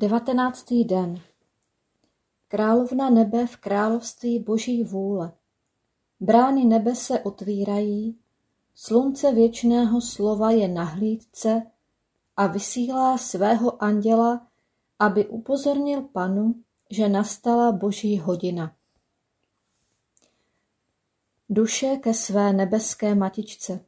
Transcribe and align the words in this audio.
Devatenáctý 0.00 0.84
den 0.84 1.22
Královna 2.48 3.10
nebe 3.10 3.46
v 3.46 3.56
království 3.56 4.38
boží 4.38 4.84
vůle. 4.84 5.32
Brány 6.20 6.64
nebe 6.64 6.94
se 6.94 7.20
otvírají, 7.20 8.18
slunce 8.74 9.32
věčného 9.32 10.00
slova 10.00 10.50
je 10.50 10.68
na 10.68 10.84
hlídce 10.84 11.62
a 12.36 12.46
vysílá 12.46 13.18
svého 13.18 13.82
anděla, 13.82 14.46
aby 14.98 15.26
upozornil 15.26 16.02
panu, 16.02 16.54
že 16.90 17.08
nastala 17.08 17.72
boží 17.72 18.18
hodina. 18.18 18.74
Duše 21.48 21.96
ke 21.96 22.14
své 22.14 22.52
nebeské 22.52 23.14
matičce. 23.14 23.84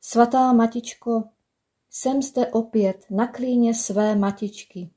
Svatá 0.00 0.52
matičko, 0.52 1.24
jsem 1.90 2.22
zde 2.22 2.46
opět 2.46 3.06
na 3.10 3.26
klíně 3.26 3.74
své 3.74 4.16
matičky. 4.16 4.90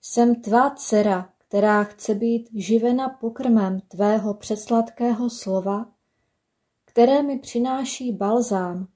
Jsem 0.00 0.42
tvá 0.42 0.70
dcera, 0.70 1.32
která 1.38 1.84
chce 1.84 2.14
být 2.14 2.50
živena 2.54 3.08
pokrmem 3.08 3.80
tvého 3.80 4.34
přesladkého 4.34 5.30
slova, 5.30 5.92
které 6.84 7.22
mi 7.22 7.38
přináší 7.38 8.12
balzám, 8.12 8.88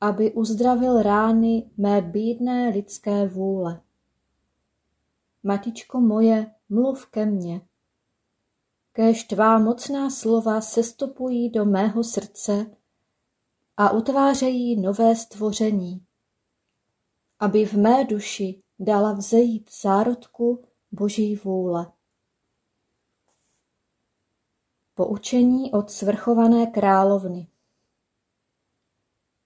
aby 0.00 0.32
uzdravil 0.32 1.02
rány 1.02 1.70
mé 1.76 2.02
bídné 2.02 2.68
lidské 2.68 3.26
vůle. 3.26 3.80
Matičko 5.42 6.00
moje, 6.00 6.54
mluv 6.68 7.06
ke 7.06 7.26
mně. 7.26 7.60
Kéž 8.92 9.24
tvá 9.24 9.58
mocná 9.58 10.10
slova 10.10 10.60
sestupují 10.60 11.50
do 11.50 11.64
mého 11.64 12.04
srdce 12.04 12.66
a 13.76 13.90
utvářejí 13.90 14.80
nové 14.80 15.16
stvoření, 15.16 16.06
aby 17.38 17.66
v 17.66 17.74
mé 17.74 18.04
duši 18.04 18.62
dala 18.78 19.12
vzejít 19.12 19.70
zárodku 19.82 20.64
Boží 20.92 21.36
vůle. 21.36 21.92
Poučení 24.94 25.72
od 25.72 25.90
svrchované 25.90 26.66
královny 26.66 27.48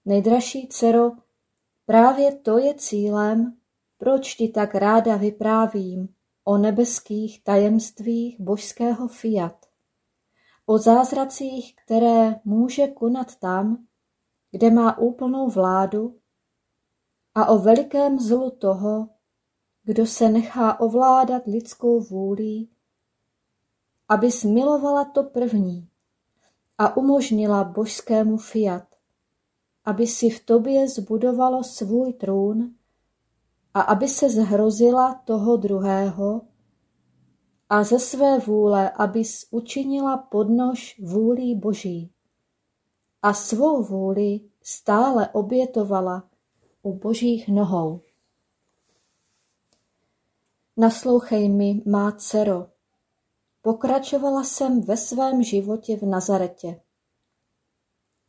Nejdražší 0.05 0.67
dcero, 0.67 1.11
právě 1.85 2.35
to 2.35 2.57
je 2.57 2.75
cílem, 2.75 3.57
proč 3.97 4.35
ti 4.35 4.47
tak 4.47 4.75
ráda 4.75 5.15
vyprávím 5.15 6.15
o 6.43 6.57
nebeských 6.57 7.43
tajemstvích 7.43 8.39
božského 8.39 9.07
fiat, 9.07 9.65
o 10.65 10.77
zázracích, 10.77 11.75
které 11.75 12.35
může 12.45 12.87
konat 12.87 13.35
tam, 13.35 13.87
kde 14.51 14.71
má 14.71 14.97
úplnou 14.97 15.49
vládu, 15.49 16.19
a 17.35 17.45
o 17.45 17.57
velikém 17.57 18.19
zlu 18.19 18.51
toho, 18.51 19.09
kdo 19.83 20.05
se 20.05 20.29
nechá 20.29 20.79
ovládat 20.79 21.45
lidskou 21.45 21.99
vůlí, 21.99 22.69
aby 24.09 24.31
smilovala 24.31 25.05
to 25.05 25.23
první 25.23 25.89
a 26.77 26.97
umožnila 26.97 27.63
božskému 27.63 28.37
fiat, 28.37 28.87
aby 29.85 30.07
si 30.07 30.29
v 30.29 30.45
tobě 30.45 30.87
zbudovalo 30.87 31.63
svůj 31.63 32.13
trůn 32.13 32.73
a 33.73 33.81
aby 33.81 34.07
se 34.07 34.29
zhrozila 34.29 35.21
toho 35.25 35.57
druhého 35.57 36.41
a 37.69 37.83
ze 37.83 37.99
své 37.99 38.39
vůle, 38.39 38.91
abys 38.91 39.47
učinila 39.51 40.17
podnož 40.17 41.01
vůlí 41.03 41.55
Boží 41.55 42.13
a 43.21 43.33
svou 43.33 43.83
vůli 43.83 44.39
stále 44.61 45.29
obětovala 45.29 46.29
u 46.81 46.93
božích 46.93 47.47
nohou. 47.47 48.01
Naslouchej 50.77 51.49
mi, 51.49 51.81
má 51.85 52.11
dcero. 52.11 52.67
Pokračovala 53.61 54.43
jsem 54.43 54.81
ve 54.81 54.97
svém 54.97 55.43
životě 55.43 55.97
v 55.97 56.03
Nazaretě. 56.03 56.81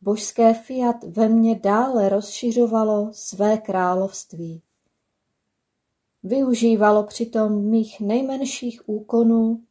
Božské 0.01 0.53
fiat 0.53 1.03
ve 1.03 1.29
mně 1.29 1.59
dále 1.59 2.09
rozšiřovalo 2.09 3.09
své 3.13 3.57
království. 3.57 4.61
Využívalo 6.23 7.03
přitom 7.03 7.63
mých 7.63 7.99
nejmenších 7.99 8.89
úkonů 8.89 9.63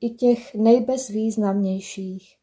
i 0.00 0.10
těch 0.10 0.54
nejbezvýznamnějších, 0.54 2.37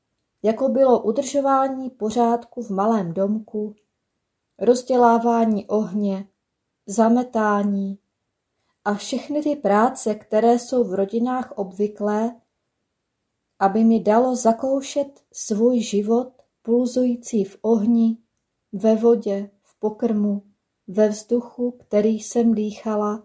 jako 0.46 0.70
bylo 0.70 1.04
udržování 1.04 1.90
pořádku 1.90 2.62
v 2.62 2.70
malém 2.70 3.14
domku, 3.14 3.76
rozdělávání 4.60 5.68
ohně, 5.68 6.28
zametání 6.86 8.00
a 8.86 8.94
všechny 8.94 9.44
ty 9.44 9.56
práce, 9.56 10.16
které 10.16 10.60
jsou 10.60 10.84
v 10.84 10.94
rodinách 10.94 11.52
obvyklé, 11.52 12.36
aby 13.60 13.84
mi 13.84 14.00
dalo 14.00 14.36
zakoušet 14.36 15.24
svůj 15.34 15.82
život 15.82 16.34
pulzující 16.62 17.44
v 17.44 17.58
ohni, 17.62 18.18
ve 18.74 18.96
vodě, 18.96 19.50
v 19.62 19.80
pokrmu, 19.80 20.44
ve 20.88 21.10
vzduchu, 21.10 21.72
který 21.72 22.20
jsem 22.20 22.54
dýchala, 22.54 23.24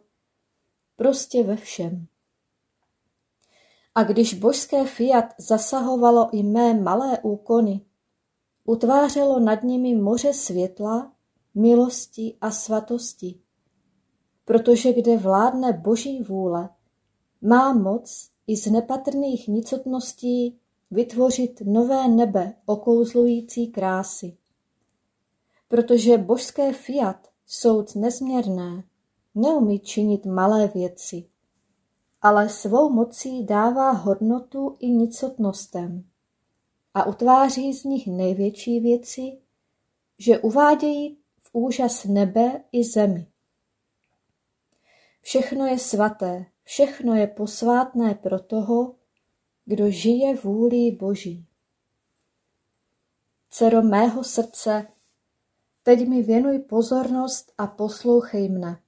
prostě 0.96 1.42
ve 1.42 1.56
všem. 1.56 2.06
A 3.94 4.02
když 4.02 4.34
božské 4.34 4.84
fiat 4.84 5.24
zasahovalo 5.38 6.28
i 6.32 6.42
mé 6.42 6.74
malé 6.74 7.18
úkony, 7.22 7.80
utvářelo 8.64 9.40
nad 9.40 9.62
nimi 9.62 9.94
moře 9.94 10.32
světla, 10.32 11.12
milosti 11.54 12.36
a 12.40 12.50
svatosti. 12.50 13.40
Protože 14.44 14.92
kde 14.92 15.16
vládne 15.16 15.72
boží 15.72 16.22
vůle, 16.22 16.68
má 17.42 17.72
moc 17.72 18.30
i 18.46 18.56
z 18.56 18.66
nepatrných 18.66 19.48
nicotností 19.48 20.58
vytvořit 20.90 21.60
nové 21.64 22.08
nebe 22.08 22.54
okouzlující 22.66 23.66
krásy. 23.66 24.36
Protože 25.68 26.18
božské 26.18 26.72
fiat, 26.72 27.28
soud 27.46 27.94
nezměrné, 27.94 28.84
neumí 29.34 29.78
činit 29.78 30.26
malé 30.26 30.68
věci, 30.68 31.29
ale 32.22 32.48
svou 32.48 32.90
mocí 32.90 33.44
dává 33.44 33.90
hodnotu 33.90 34.76
i 34.78 34.90
nicotnostem 34.90 36.04
a 36.94 37.06
utváří 37.06 37.72
z 37.72 37.84
nich 37.84 38.06
největší 38.06 38.80
věci, 38.80 39.38
že 40.18 40.38
uvádějí 40.38 41.18
v 41.40 41.50
úžas 41.52 42.04
nebe 42.04 42.64
i 42.72 42.84
zemi. 42.84 43.26
Všechno 45.22 45.66
je 45.66 45.78
svaté, 45.78 46.46
všechno 46.62 47.14
je 47.14 47.26
posvátné 47.26 48.14
pro 48.14 48.40
toho, 48.40 48.94
kdo 49.64 49.90
žije 49.90 50.36
vůlí 50.36 50.90
Boží. 50.96 51.46
Dcero 53.50 53.82
mého 53.82 54.24
srdce, 54.24 54.86
teď 55.82 56.08
mi 56.08 56.22
věnuj 56.22 56.58
pozornost 56.58 57.52
a 57.58 57.66
poslouchej 57.66 58.48
mne. 58.48 58.82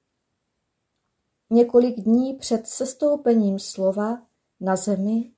Několik 1.54 2.00
dní 2.00 2.34
před 2.34 2.66
sestoupením 2.66 3.58
slova 3.58 4.22
na 4.60 4.76
zemi 4.76 5.32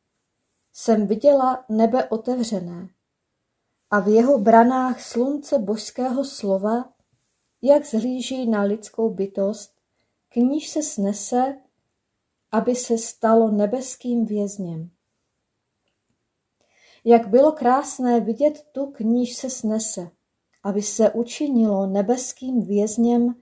jsem 0.73 1.07
viděla 1.07 1.65
nebe 1.69 2.09
otevřené 2.09 2.89
a 3.91 4.01
v 4.01 4.09
jeho 4.09 4.39
branách 4.39 5.03
slunce 5.03 5.59
božského 5.59 6.25
slova, 6.25 6.93
jak 7.63 7.87
zhlíží 7.87 8.49
na 8.49 8.63
lidskou 8.63 9.11
bytost, 9.11 9.81
k 10.29 10.37
níž 10.37 10.69
se 10.69 10.83
snese, 10.83 11.61
aby 12.53 12.75
se 12.77 12.99
stalo 12.99 13.51
nebeským 13.51 14.27
vězněm. 14.27 14.91
Jak 17.05 17.29
bylo 17.29 17.53
krásné 17.53 18.21
vidět 18.21 18.67
tu, 18.73 18.87
k 18.87 19.01
níž 19.01 19.37
se 19.37 19.51
snese, 19.51 20.11
aby 20.63 20.83
se 20.83 21.11
učinilo 21.11 21.87
nebeským 21.87 22.63
vězněm 22.63 23.35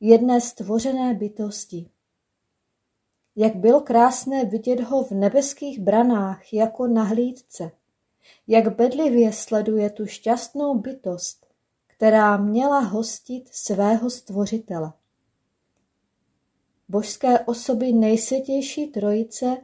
jedné 0.00 0.40
stvořené 0.40 1.14
bytosti. 1.14 1.90
Jak 3.36 3.56
bylo 3.56 3.80
krásné 3.80 4.44
vidět 4.44 4.80
ho 4.80 5.04
v 5.04 5.10
nebeských 5.10 5.80
branách 5.80 6.52
jako 6.52 6.86
na 6.86 7.02
hlídce, 7.02 7.70
jak 8.46 8.76
bedlivě 8.76 9.32
sleduje 9.32 9.90
tu 9.90 10.06
šťastnou 10.06 10.74
bytost, 10.74 11.46
která 11.86 12.36
měla 12.36 12.78
hostit 12.78 13.48
svého 13.52 14.10
stvořitele. 14.10 14.92
Božské 16.88 17.40
osoby 17.40 17.92
nejsvětější 17.92 18.86
trojice 18.86 19.56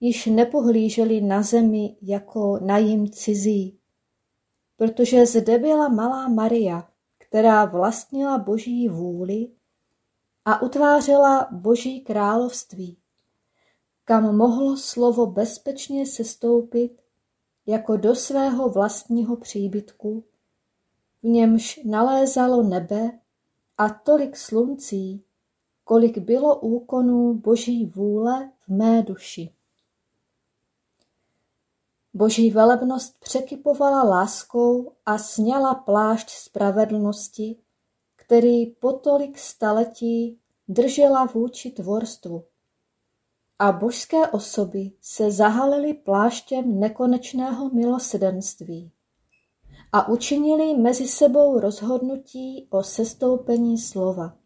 již 0.00 0.26
nepohlíželi 0.26 1.20
na 1.20 1.42
zemi 1.42 1.96
jako 2.02 2.58
na 2.58 2.78
jim 2.78 3.10
cizí, 3.10 3.78
protože 4.76 5.26
zde 5.26 5.58
byla 5.58 5.88
malá 5.88 6.28
Maria, 6.28 6.88
která 7.18 7.64
vlastnila 7.64 8.38
boží 8.38 8.88
vůli 8.88 9.48
a 10.44 10.62
utvářela 10.62 11.48
boží 11.50 12.00
království, 12.00 12.96
kam 14.04 14.36
mohlo 14.36 14.76
slovo 14.76 15.26
bezpečně 15.26 16.06
sestoupit 16.06 17.02
jako 17.66 17.96
do 17.96 18.14
svého 18.14 18.68
vlastního 18.68 19.36
příbytku, 19.36 20.24
v 21.22 21.26
němž 21.26 21.80
nalézalo 21.84 22.62
nebe 22.62 23.18
a 23.78 23.88
tolik 23.88 24.36
sluncí, 24.36 25.24
kolik 25.84 26.18
bylo 26.18 26.60
úkonů 26.60 27.34
boží 27.34 27.86
vůle 27.86 28.50
v 28.60 28.68
mé 28.68 29.02
duši. 29.02 29.54
Boží 32.14 32.50
velebnost 32.50 33.20
překypovala 33.20 34.02
láskou 34.02 34.92
a 35.06 35.18
sněla 35.18 35.74
plášť 35.74 36.30
spravedlnosti, 36.30 37.56
který 38.16 38.66
po 38.66 38.92
tolik 38.92 39.38
staletí 39.38 40.38
držela 40.68 41.24
vůči 41.24 41.70
tvorstvu. 41.70 42.44
A 43.58 43.72
božské 43.72 44.28
osoby 44.28 44.92
se 45.00 45.30
zahalily 45.30 45.94
pláštěm 45.94 46.80
nekonečného 46.80 47.70
milosedenství 47.70 48.92
a 49.92 50.08
učinili 50.08 50.74
mezi 50.74 51.08
sebou 51.08 51.60
rozhodnutí 51.60 52.66
o 52.70 52.82
sestoupení 52.82 53.78
slova 53.78 54.36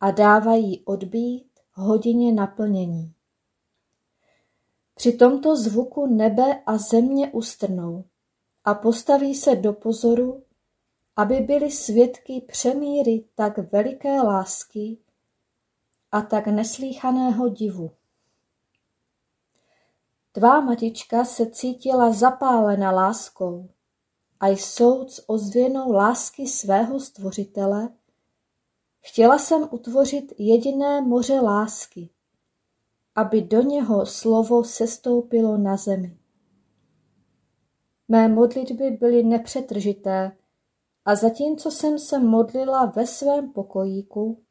a 0.00 0.10
dávají 0.10 0.82
odbít 0.84 1.48
hodině 1.72 2.32
naplnění. 2.32 3.14
Při 4.94 5.12
tomto 5.12 5.56
zvuku 5.56 6.06
nebe 6.06 6.62
a 6.66 6.78
země 6.78 7.32
ustrnou 7.32 8.04
a 8.64 8.74
postaví 8.74 9.34
se 9.34 9.56
do 9.56 9.72
pozoru, 9.72 10.42
aby 11.16 11.34
byli 11.34 11.70
svědky 11.70 12.40
přemíry 12.48 13.24
tak 13.34 13.72
veliké 13.72 14.22
lásky 14.22 14.98
a 16.12 16.22
tak 16.22 16.46
neslíchaného 16.46 17.48
divu. 17.48 17.90
Tvá 20.32 20.60
matička 20.60 21.24
se 21.24 21.50
cítila 21.50 22.12
zapálena 22.12 22.90
láskou 22.90 23.68
a 24.40 24.48
jsou 24.48 25.08
s 25.08 25.28
ozvěnou 25.28 25.92
lásky 25.92 26.46
svého 26.46 27.00
stvořitele 27.00 27.88
chtěla 29.08 29.38
jsem 29.38 29.68
utvořit 29.70 30.32
jediné 30.38 31.00
moře 31.00 31.40
lásky, 31.40 32.10
aby 33.14 33.42
do 33.42 33.62
něho 33.62 34.06
slovo 34.06 34.64
sestoupilo 34.64 35.56
na 35.56 35.76
zemi. 35.76 36.18
Mé 38.08 38.28
modlitby 38.28 38.90
byly 38.90 39.22
nepřetržité 39.22 40.36
a 41.04 41.14
zatímco 41.14 41.70
jsem 41.70 41.98
se 41.98 42.18
modlila 42.18 42.84
ve 42.86 43.06
svém 43.06 43.52
pokojíku, 43.52 44.42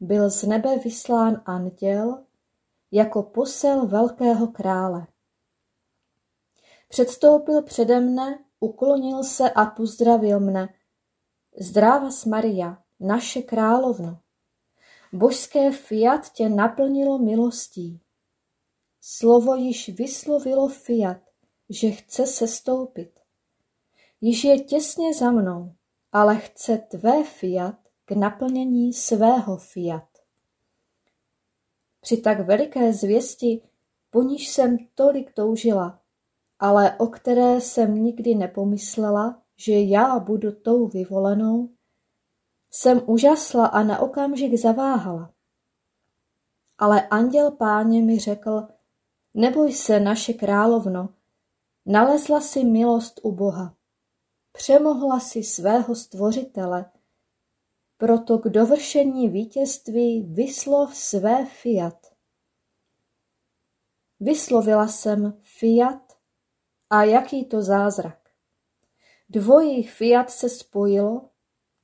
byl 0.00 0.30
z 0.30 0.42
nebe 0.42 0.78
vyslán 0.78 1.42
anděl 1.46 2.24
jako 2.90 3.22
posel 3.22 3.86
velkého 3.86 4.46
krále. 4.46 5.06
Předstoupil 6.88 7.62
přede 7.62 8.00
mne, 8.00 8.38
uklonil 8.60 9.24
se 9.24 9.50
a 9.50 9.66
pozdravil 9.66 10.40
mne. 10.40 10.68
Zdráva 11.60 12.08
Maria, 12.26 12.82
naše 13.00 13.42
královno. 13.42 14.18
Božské 15.12 15.72
fiat 15.72 16.32
tě 16.32 16.48
naplnilo 16.48 17.18
milostí. 17.18 18.00
Slovo 19.00 19.54
již 19.54 19.88
vyslovilo 19.88 20.68
fiat, 20.68 21.20
že 21.68 21.90
chce 21.90 22.26
se 22.26 22.48
stoupit. 22.48 23.20
Již 24.20 24.44
je 24.44 24.60
těsně 24.60 25.14
za 25.14 25.30
mnou, 25.30 25.72
ale 26.12 26.36
chce 26.36 26.78
tvé 26.78 27.24
fiat 27.24 27.85
k 28.08 28.12
naplnění 28.12 28.92
svého 28.92 29.56
fiat. 29.56 30.08
Při 32.00 32.16
tak 32.16 32.40
veliké 32.40 32.92
zvěsti, 32.92 33.62
po 34.10 34.22
níž 34.22 34.48
jsem 34.48 34.76
tolik 34.94 35.32
toužila, 35.32 36.00
ale 36.58 36.96
o 36.98 37.06
které 37.06 37.60
jsem 37.60 37.94
nikdy 37.94 38.34
nepomyslela, 38.34 39.42
že 39.56 39.80
já 39.80 40.18
budu 40.18 40.52
tou 40.52 40.86
vyvolenou, 40.86 41.70
jsem 42.70 43.02
úžasla 43.06 43.66
a 43.66 43.82
na 43.82 43.98
okamžik 43.98 44.54
zaváhala. 44.54 45.32
Ale 46.78 47.08
anděl 47.08 47.50
páně 47.50 48.02
mi 48.02 48.18
řekl, 48.18 48.62
neboj 49.34 49.72
se, 49.72 50.00
naše 50.00 50.32
královno, 50.32 51.08
nalezla 51.86 52.40
si 52.40 52.64
milost 52.64 53.20
u 53.22 53.32
Boha. 53.32 53.74
Přemohla 54.52 55.20
si 55.20 55.42
svého 55.42 55.94
stvořitele, 55.94 56.84
proto 57.98 58.38
k 58.38 58.48
dovršení 58.48 59.28
vítězství 59.28 60.22
vyslov 60.22 60.96
své 60.96 61.46
fiat. 61.46 62.06
Vyslovila 64.20 64.88
jsem 64.88 65.40
fiat 65.42 66.12
a 66.90 67.04
jaký 67.04 67.44
to 67.44 67.62
zázrak. 67.62 68.18
Dvojí 69.28 69.82
fiat 69.82 70.30
se 70.30 70.48
spojilo 70.48 71.30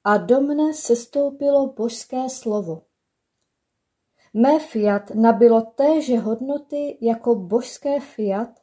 a 0.04 0.16
do 0.16 0.40
mne 0.40 0.74
sestoupilo 0.74 1.72
božské 1.72 2.28
slovo. 2.28 2.82
Mé 4.34 4.58
fiat 4.58 5.10
nabilo 5.10 5.62
téže 5.62 6.18
hodnoty 6.18 6.98
jako 7.00 7.34
božské 7.34 8.00
fiat 8.00 8.60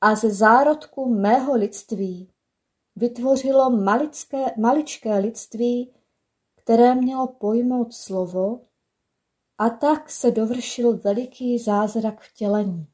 a 0.00 0.14
ze 0.14 0.30
zárodku 0.30 1.14
mého 1.14 1.54
lidství 1.54 2.32
vytvořilo 2.96 3.70
malické, 3.70 4.44
maličké 4.58 5.18
lidství, 5.18 5.94
které 6.70 6.94
mělo 6.94 7.26
pojmout 7.26 7.94
slovo 7.94 8.60
a 9.58 9.70
tak 9.70 10.10
se 10.10 10.30
dovršil 10.30 10.98
veliký 10.98 11.58
zázrak 11.58 12.20
vtělení. 12.20 12.86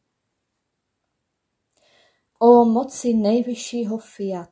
O 2.39 2.65
moci 2.65 3.15
nejvyššího 3.15 3.99
fiat, 3.99 4.51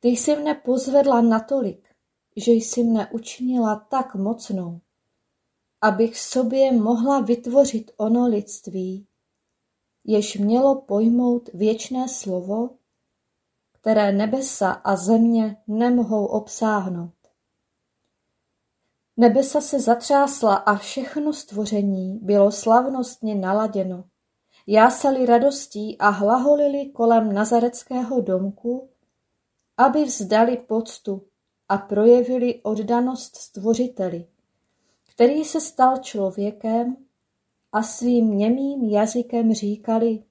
ty 0.00 0.08
jsi 0.08 0.36
mne 0.36 0.54
pozvedla 0.54 1.20
natolik, 1.20 1.88
že 2.36 2.52
jsi 2.52 2.84
mne 2.84 3.10
učinila 3.10 3.86
tak 3.90 4.14
mocnou, 4.14 4.80
abych 5.80 6.18
sobě 6.18 6.72
mohla 6.72 7.20
vytvořit 7.20 7.90
ono 7.96 8.28
lidství, 8.28 9.06
jež 10.04 10.36
mělo 10.36 10.80
pojmout 10.80 11.50
věčné 11.54 12.08
slovo, 12.08 12.70
které 13.72 14.12
nebesa 14.12 14.70
a 14.70 14.96
země 14.96 15.56
nemohou 15.66 16.26
obsáhnout. 16.26 17.21
Nebesa 19.16 19.60
se 19.60 19.80
zatřásla 19.80 20.54
a 20.54 20.74
všechno 20.74 21.32
stvoření 21.32 22.18
bylo 22.22 22.52
slavnostně 22.52 23.34
naladěno. 23.34 24.04
Jásali 24.66 25.26
radostí 25.26 25.98
a 25.98 26.08
hlaholili 26.08 26.86
kolem 26.86 27.32
nazareckého 27.32 28.20
domku, 28.20 28.88
aby 29.76 30.04
vzdali 30.04 30.56
poctu 30.56 31.26
a 31.68 31.78
projevili 31.78 32.60
oddanost 32.62 33.36
stvořiteli, 33.36 34.26
který 35.14 35.44
se 35.44 35.60
stal 35.60 35.96
člověkem 35.98 36.96
a 37.72 37.82
svým 37.82 38.38
němým 38.38 38.84
jazykem 38.84 39.54
říkali 39.54 40.24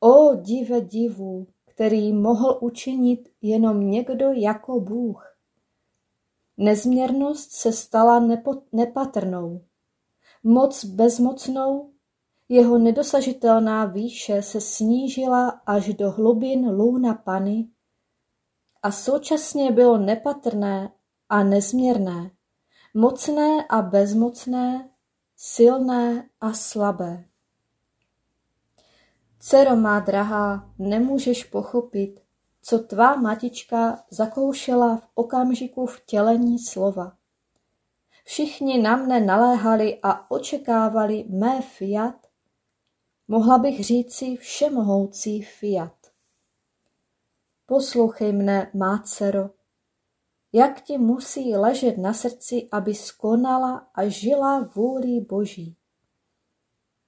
O 0.00 0.34
dive 0.34 0.80
divů, 0.80 1.46
který 1.64 2.12
mohl 2.12 2.58
učinit 2.60 3.28
jenom 3.42 3.90
někdo 3.90 4.32
jako 4.32 4.80
Bůh. 4.80 5.31
Nezměrnost 6.56 7.52
se 7.52 7.72
stala 7.72 8.28
nepatrnou. 8.72 9.64
Moc 10.44 10.84
bezmocnou, 10.84 11.92
jeho 12.48 12.78
nedosažitelná 12.78 13.84
výše 13.84 14.42
se 14.42 14.60
snížila 14.60 15.48
až 15.48 15.94
do 15.94 16.10
hlubin 16.10 16.68
lůna 16.68 17.14
Pany 17.14 17.68
a 18.82 18.90
současně 18.90 19.72
bylo 19.72 19.98
nepatrné 19.98 20.92
a 21.28 21.42
nezměrné, 21.42 22.30
mocné 22.94 23.64
a 23.68 23.82
bezmocné, 23.82 24.88
silné 25.36 26.28
a 26.40 26.52
slabé. 26.52 27.24
Dcero 29.38 29.76
má 29.76 30.00
drahá, 30.00 30.70
nemůžeš 30.78 31.44
pochopit, 31.44 32.21
co 32.62 32.78
tvá 32.78 33.16
matička 33.16 34.04
zakoušela 34.10 34.96
v 34.96 35.08
okamžiku 35.14 35.86
vtělení 35.86 36.58
slova. 36.58 37.16
Všichni 38.24 38.82
na 38.82 38.96
mne 38.96 39.20
naléhali 39.20 39.98
a 40.02 40.30
očekávali 40.30 41.24
mé 41.28 41.62
fiat, 41.62 42.26
mohla 43.28 43.58
bych 43.58 43.84
říci 43.84 44.36
všemohoucí 44.36 45.42
fiat. 45.42 45.96
Poslouchej 47.66 48.32
mne, 48.32 48.70
má 48.74 49.02
dcero, 49.04 49.50
jak 50.52 50.80
ti 50.80 50.98
musí 50.98 51.56
ležet 51.56 51.98
na 51.98 52.14
srdci, 52.14 52.68
aby 52.72 52.94
skonala 52.94 53.90
a 53.94 54.08
žila 54.08 54.60
vůli 54.74 55.20
Boží. 55.20 55.76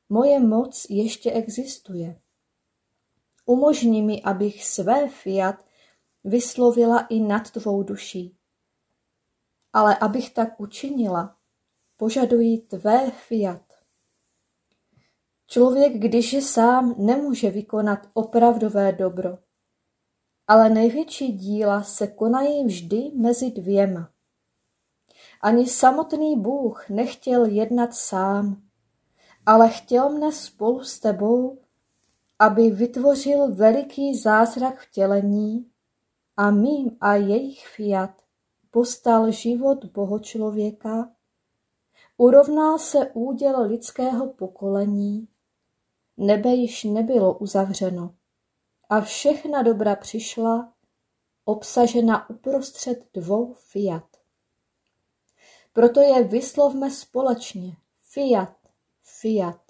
Moje 0.08 0.40
moc 0.40 0.86
ještě 0.90 1.30
existuje. 1.30 2.20
Umožni 3.46 4.02
mi, 4.02 4.22
abych 4.22 4.64
své 4.64 5.08
fiat 5.08 5.56
vyslovila 6.24 7.06
i 7.06 7.20
nad 7.20 7.50
tvou 7.50 7.82
duší. 7.82 8.36
Ale 9.72 9.98
abych 9.98 10.34
tak 10.34 10.60
učinila, 10.60 11.36
požaduji 11.96 12.58
tvé 12.58 13.10
fiat. 13.10 13.62
Člověk, 15.46 15.92
když 15.98 16.32
je 16.32 16.42
sám, 16.42 16.94
nemůže 16.98 17.50
vykonat 17.50 17.98
opravdové 18.14 18.92
dobro. 18.92 19.38
Ale 20.46 20.70
největší 20.70 21.32
díla 21.32 21.82
se 21.82 22.06
konají 22.06 22.64
vždy 22.64 23.10
mezi 23.14 23.50
dvěma. 23.50 24.10
Ani 25.40 25.66
samotný 25.66 26.40
Bůh 26.40 26.88
nechtěl 26.88 27.44
jednat 27.44 27.94
sám, 27.94 28.62
ale 29.46 29.70
chtěl 29.70 30.10
mne 30.10 30.32
spolu 30.32 30.84
s 30.84 31.00
tebou 31.00 31.63
aby 32.44 32.70
vytvořil 32.70 33.54
veliký 33.54 34.18
zázrak 34.18 34.80
vtělení 34.80 35.70
a 36.36 36.50
mým 36.50 36.96
a 37.00 37.14
jejich 37.14 37.66
fiat 37.66 38.22
postal 38.70 39.30
život 39.30 39.84
bohočlověka, 39.84 41.12
urovnal 42.16 42.78
se 42.78 43.10
úděl 43.12 43.62
lidského 43.62 44.26
pokolení, 44.32 45.28
nebe 46.16 46.48
již 46.48 46.84
nebylo 46.84 47.38
uzavřeno 47.38 48.14
a 48.88 49.00
všechna 49.00 49.62
dobra 49.62 49.96
přišla, 49.96 50.72
obsažena 51.44 52.30
uprostřed 52.30 53.04
dvou 53.14 53.54
fiat. 53.54 54.16
Proto 55.72 56.00
je 56.00 56.24
vyslovme 56.24 56.90
společně 56.90 57.76
fiat, 58.00 58.56
fiat 59.02 59.63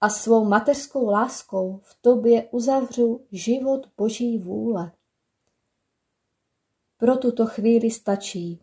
a 0.00 0.08
svou 0.08 0.44
mateřskou 0.44 1.10
láskou 1.10 1.80
v 1.82 1.98
tobě 2.00 2.48
uzavřu 2.50 3.26
život 3.32 3.86
Boží 3.96 4.38
vůle. 4.38 4.92
Pro 6.96 7.16
tuto 7.16 7.46
chvíli 7.46 7.90
stačí. 7.90 8.60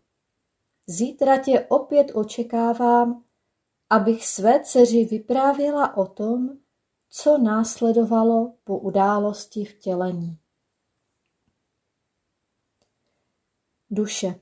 Zítra 0.86 1.38
tě 1.38 1.66
opět 1.68 2.10
očekávám, 2.14 3.24
abych 3.90 4.26
své 4.26 4.60
dceři 4.64 5.04
vyprávěla 5.04 5.96
o 5.96 6.06
tom, 6.06 6.58
co 7.10 7.38
následovalo 7.38 8.54
po 8.64 8.78
události 8.78 9.64
vtělení. 9.64 10.38
Duše. 13.90 14.40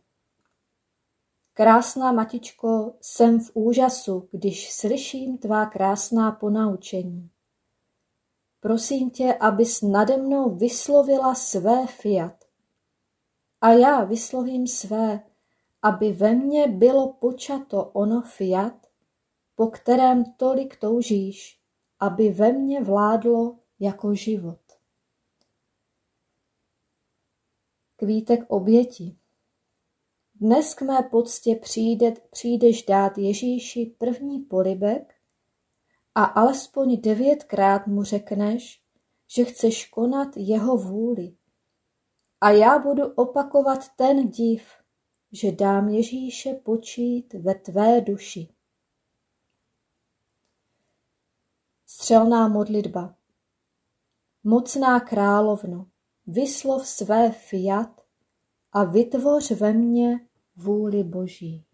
Krásná 1.58 2.12
matičko, 2.12 2.94
jsem 3.00 3.40
v 3.40 3.50
úžasu, 3.54 4.28
když 4.32 4.72
slyším 4.72 5.38
tvá 5.38 5.66
krásná 5.66 6.32
ponaučení. 6.32 7.30
Prosím 8.60 9.10
tě, 9.10 9.34
abys 9.34 9.82
nade 9.82 10.16
mnou 10.16 10.56
vyslovila 10.56 11.34
své 11.34 11.86
fiat. 11.86 12.44
A 13.60 13.72
já 13.72 14.04
vyslovím 14.04 14.66
své, 14.66 15.24
aby 15.82 16.12
ve 16.12 16.34
mně 16.34 16.68
bylo 16.68 17.12
počato 17.12 17.84
ono 17.84 18.22
fiat, 18.22 18.86
po 19.54 19.66
kterém 19.66 20.24
tolik 20.24 20.76
toužíš, 20.76 21.60
aby 22.00 22.28
ve 22.28 22.52
mně 22.52 22.84
vládlo 22.84 23.58
jako 23.80 24.14
život. 24.14 24.60
Kvítek 27.96 28.40
oběti 28.48 29.16
dnes 30.40 30.74
k 30.74 30.82
mé 30.82 31.02
poctě 31.10 31.56
přijde, 31.56 32.14
přijdeš 32.30 32.82
dát 32.82 33.18
Ježíši 33.18 33.94
první 33.98 34.40
polibek 34.40 35.14
a 36.14 36.24
alespoň 36.24 37.00
devětkrát 37.00 37.86
mu 37.86 38.02
řekneš, 38.02 38.82
že 39.36 39.44
chceš 39.44 39.86
konat 39.86 40.28
jeho 40.36 40.76
vůli. 40.76 41.36
A 42.40 42.50
já 42.50 42.78
budu 42.78 43.12
opakovat 43.14 43.88
ten 43.96 44.28
div, 44.28 44.62
že 45.32 45.52
dám 45.52 45.88
Ježíše 45.88 46.54
počít 46.54 47.34
ve 47.34 47.54
tvé 47.54 48.00
duši. 48.00 48.48
Střelná 51.86 52.48
modlitba 52.48 53.14
Mocná 54.44 55.00
královno, 55.00 55.86
Vyslov 56.26 56.88
své 56.88 57.32
fiat 57.32 58.05
a 58.76 58.84
vytvoř 58.84 59.50
ve 59.50 59.72
mně 59.72 60.20
vůli 60.56 61.04
Boží. 61.04 61.65